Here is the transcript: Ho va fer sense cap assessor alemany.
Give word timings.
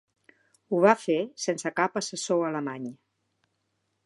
Ho 0.71 0.79
va 0.85 0.93
fer 1.01 1.19
sense 1.45 1.73
cap 1.81 2.01
assessor 2.03 2.49
alemany. 2.49 2.93